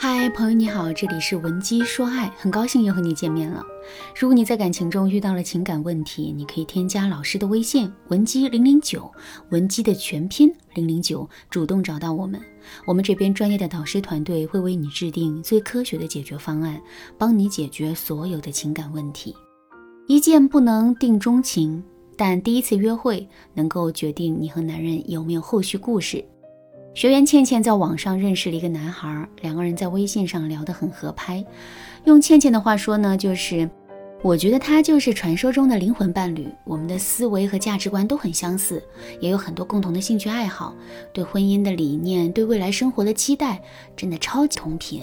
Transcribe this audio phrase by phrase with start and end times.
[0.00, 3.64] 嗨，朋友你好，这里是文姬说爱，很高兴又和你见面了。
[4.14, 9.10] 如果你在感情中遇到了情感问题，你可以添加老师的微信文姬零零九，
[9.50, 12.40] 文姬的全拼零零九，主动找到我们，
[12.86, 16.80] 我们这边专业的导师团队会为你制定最科学的解决方案，
[17.18, 19.34] 帮你解决所有的情感问题。
[20.06, 21.82] 一见不能定钟情，
[22.16, 26.24] 但第一次约会能够决定你和男人有没有后续故事。
[26.94, 31.44] 学员倩倩在网上认识了一个男孩，两个人在微信上聊得很合拍。
[32.04, 33.70] 用倩倩的话说呢，就是
[34.20, 38.82] 我觉得他就是传说中的灵魂伴侣，我们的思维和价值观都很相似，
[39.20, 40.74] 也有很多共同的兴趣爱好，
[41.12, 43.62] 对婚姻的理念，对未来生活的期待，
[43.96, 45.02] 真的超级同频。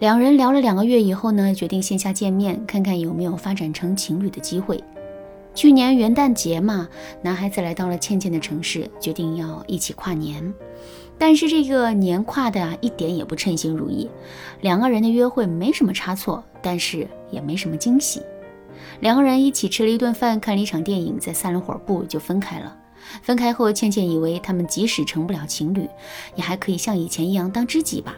[0.00, 4.82] 两人聊了两个月以后呢，决定线下见面，看看有没有发展成情侣的机会。
[5.54, 6.88] 去年元旦节嘛，
[7.22, 10.52] 男孩子来到了倩倩的城市，决定要一起跨年。
[11.16, 14.10] 但是这个年跨的啊，一点也不称心如意。
[14.62, 18.20] 两个人的约会没什么差错，但是也没什么惊喜。
[18.98, 22.76] 两个人一起吃了一顿饭，看了一场电影，再散了会儿步就分开了。
[23.22, 25.88] 分开后，倩倩以为他们即使成不了情侣，
[26.34, 28.16] 也还可以像以前一样当知己吧。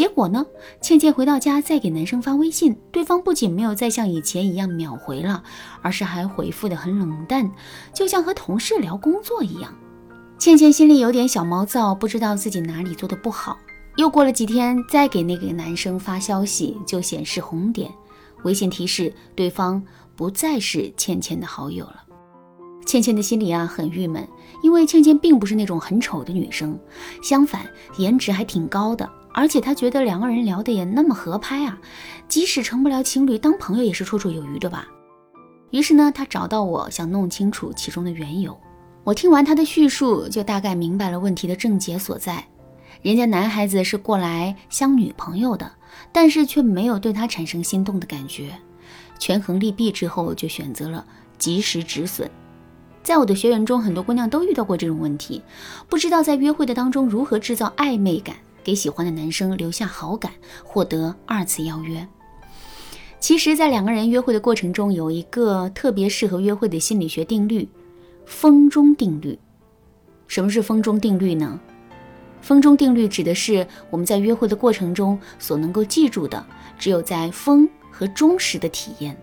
[0.00, 0.46] 结果呢？
[0.80, 5.42] 倩倩回到家再给男生发微信，对方不仅没有再像以前一样秒回了，
[5.82, 7.52] 而是还回复的很冷淡，
[7.92, 9.76] 就像和同事聊工作一样。
[10.38, 13.58] 倩倩心里有点小毛躁，不知道自己哪里做的不好。
[13.98, 17.90] 又过了几天，再给那个男生发消息，就显示红点，
[18.44, 19.84] 微信提示对方
[20.16, 22.04] 不再是倩倩的好友了。
[22.86, 24.26] 倩倩的心里啊很郁闷，
[24.62, 26.80] 因为倩倩并不是那种很丑的女生，
[27.22, 27.66] 相反，
[27.98, 29.06] 颜值还挺高的。
[29.32, 31.78] 而且他觉得两个人聊得也那么合拍啊，
[32.28, 34.88] 即使成不了情侣，当朋友也是绰绰有余的吧。
[35.70, 38.58] 于是呢，他找到我想弄清楚其中的缘由。
[39.04, 42.44] 我听完他的叙述，就大概明白了问题的症结所在。
[43.02, 45.70] 人家男孩子是过来相女朋友的，
[46.12, 48.52] 但是却没有对他产生心动的感觉。
[49.18, 51.06] 权衡利弊之后，就选择了
[51.38, 52.30] 及时止损。
[53.02, 55.40] 在我的学员中，很多姑娘都遇到过这种问题，
[55.88, 58.36] 不知道在约会的当中如何制造暧昧感。
[58.62, 60.32] 给喜欢的男生留下好感，
[60.64, 62.06] 获得二次邀约。
[63.18, 67.68] 其实，在两个人约会的过程中，有一个特别适合约会的心理学定律——
[68.24, 69.38] 风中定律。
[70.26, 71.60] 什么是风中定律呢？
[72.40, 76.42] 风中定律指的是我们在约会的过程中所能够记住的，
[76.78, 79.14] 只有在风和中时的体验，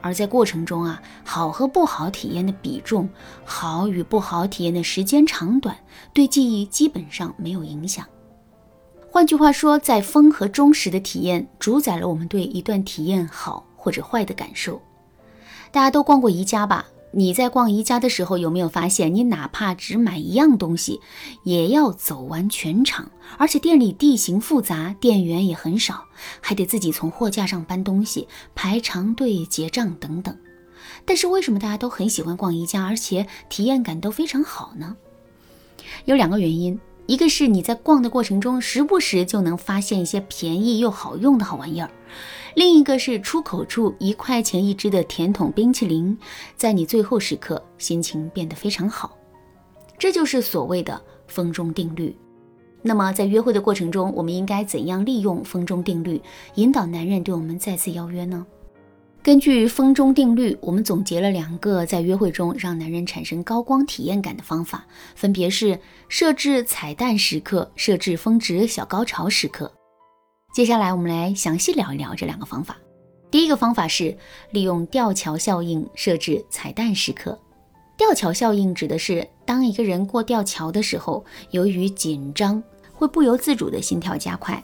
[0.00, 3.08] 而在过程中啊，好和不好体验的比重，
[3.44, 5.76] 好与不好体验的时间长短，
[6.12, 8.04] 对记忆基本上没有影响。
[9.16, 14.78] 换句话说，在风和中时的体验主宰了我们对一段体验好或者坏的感受。
[15.72, 16.84] 大家都逛过宜家吧？
[17.12, 21.00] 你在逛宜家的时候，有没有发现，你哪怕只买一样东西，
[21.44, 26.04] 也要走完全场，而且店里地形复杂，店员也很少，
[26.42, 30.36] 还得自己从货架上搬东西，排长队结账等等。
[31.06, 34.94] 但是为什么大家都很喜欢逛宜家，而且体验感都非常好呢？
[36.04, 36.78] 有两个原因。
[37.06, 41.88] 一个是你在逛的过程中，时不时就能发现一些便宜又好用的好玩意儿；
[42.54, 46.18] 另一个是出口处一块钱一支的甜筒冰淇淋，
[46.56, 49.16] 在你最后时刻心情变得非常好。
[49.96, 52.14] 这就是所谓的风中定律。
[52.82, 56.20] 那么在约会的过程中，我们应该怎样利用风中定律，
[56.56, 58.44] 引导男人对我们再次邀约呢？
[59.26, 65.76] 根据风中定律，我们总结了两个在约会中让男人产生高光体验感的方法，分别是
[66.08, 69.68] 设置彩蛋时刻、设置峰值小高潮时刻。
[70.54, 72.76] 接下来，我们来详细聊一聊这两个方法。
[73.28, 74.16] 第一个方法是
[74.52, 77.36] 利用吊桥效应设置彩蛋时刻。
[77.98, 82.62] 吊桥效应指的是，当一个人过吊桥的时候，由于紧张，
[82.92, 84.62] 会不由自主的心跳加快，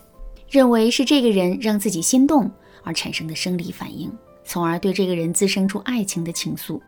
[0.48, 2.48] 认为是这个人让自己心动
[2.84, 4.08] 而产生的生理反应。
[4.44, 6.80] 从而对这个人滋生出爱情的情愫。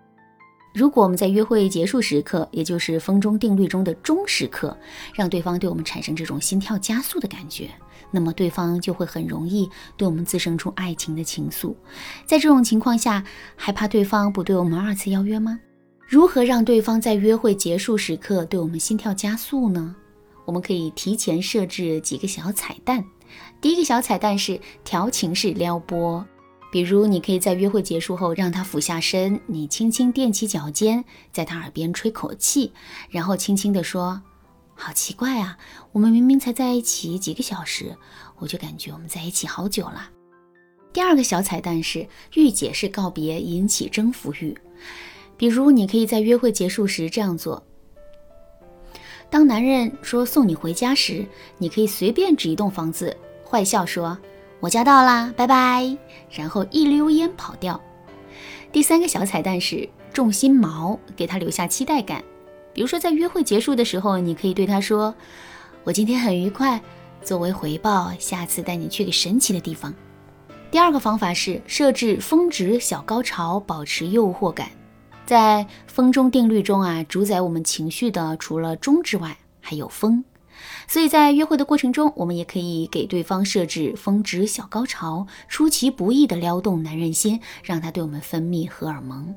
[0.75, 4.77] 如果我们在约会结束时刻，也就是风中定律中的终时刻，
[5.15, 7.71] 让对方对我们产生这种心跳加速的感觉，
[8.11, 11.73] 那么对方就会很容易对我们滋生出爱情的情愫。
[12.27, 13.23] 在这种情况下，
[13.55, 15.61] 还怕对方不对我们二次邀约吗？
[16.09, 19.95] 如何让对方在约会结束时刻对我们心跳加速呢？
[20.45, 23.05] 我们可以提前设置几个小彩蛋。
[23.61, 26.27] 第一个小彩蛋是调情式撩拨。
[26.75, 32.73] 比如，你可以在约会结束后让他俯下身，你轻轻踮起脚尖，在他耳边吹口气，
[33.11, 34.21] 然后轻轻地说
[34.75, 35.57] ：“好奇怪啊，
[35.93, 37.97] 我们明明才在一起几个小时，
[38.41, 40.11] 我就感觉我们在一起好久了。”
[40.93, 42.05] 第二个小彩蛋是
[42.35, 44.53] 御姐式告别，引起征服欲。
[45.37, 47.65] 比如，你可以在约会结束时这样做
[49.31, 51.25] ：“当男人说送你回家时，
[51.57, 53.17] 你可以随便指一栋房子，
[53.49, 54.19] 坏笑说
[54.65, 55.95] ：“我家到啦，拜拜。”
[56.33, 57.79] 然后一溜烟跑掉。
[58.73, 62.25] 第三个小彩蛋是重心锚，给他留下期待感。
[62.73, 65.15] 比如说，在约会结束的时候，你可以对他说
[65.85, 66.81] ：“我今天很愉快，
[67.23, 69.93] 作为回报，下次带你去个神奇的地方。”
[70.73, 74.71] 第二个方法是设置峰值小高潮，保持诱惑感。
[75.27, 80.25] 在风中定律中啊，主宰我们情绪的除了钟之外，还有风。
[80.87, 89.35] 所以在约会的过程中，我们也可以给对方设置峰值小高潮，出其不意地撩动男人心，让他对我们分泌荷尔蒙。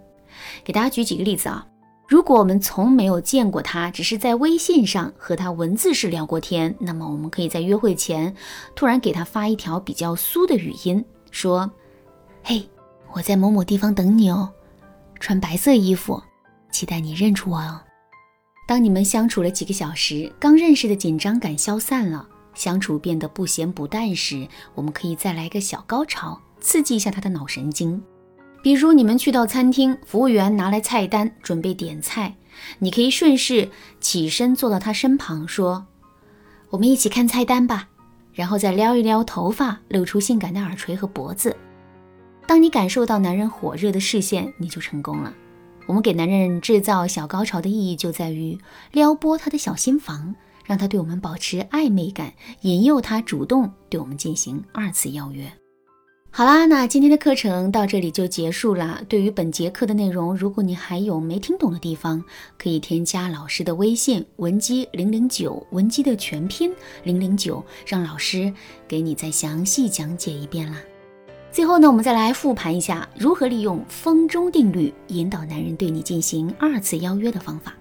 [0.64, 1.66] 给大家举几个例子啊，
[2.08, 8.36] 如果我们从没有见过他，只是在微信上和他文字式聊过天，那么我们可以在约会前
[8.76, 11.70] 突然给他发一条比较酥的语音，说
[12.44, 12.70] ：“嘿，
[13.14, 14.52] 我在某某地方等你哦。”
[15.20, 16.22] 穿白色衣服，
[16.72, 17.82] 期待你认出我哦。
[18.68, 28.04] 当你们相处了几个小时，刚认识的紧张感消散了，相处变得不咸不淡时，我们可以再来个小高潮，刺激一下他的脑神经。
[28.62, 32.36] 比如你们去到餐厅，服务员拿来菜单，准备点菜，
[32.80, 33.70] 你可以顺势
[34.02, 35.86] 起身坐到他身旁，说
[36.70, 37.88] ：“我们一起看菜单吧。”
[38.36, 41.56] 然后再撩一撩头发，露出性感的耳垂和脖子。
[42.46, 45.34] 当你感受到男人火热的视线，你就成功了。
[45.88, 48.60] 我们给男人制造小高潮的意义就在于
[48.92, 50.36] 撩拨他的小心房，
[50.66, 55.52] 让他对我们保持暧昧感，引诱他主动对我们进行二次邀约。
[56.30, 59.02] 好啦，那今天的课程到这里就结束了。
[59.10, 62.24] 对于本节课的内容，如果你还有没听懂的地方，
[62.60, 66.72] 可以添加老师的微信文姬零零九，文姬的全拼
[67.04, 68.54] 零零九，让老师
[68.88, 70.78] 给你再详细讲解一遍啦。
[71.58, 77.74] 最后呢，我们再来复盘一下如何利用风中定律引导男人对你进行二次邀约的方法。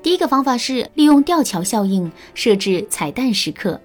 [0.00, 3.80] 第一个方法是利用吊桥效应设置彩蛋时刻；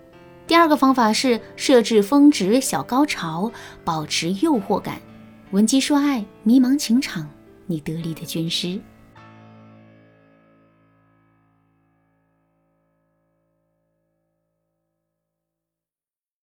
[0.45, 3.51] 第二个方法是设置峰值小高潮，
[3.83, 5.01] 保持诱惑感。
[5.50, 7.27] 闻鸡说爱，迷茫情场，
[7.65, 8.79] 你得力的军师。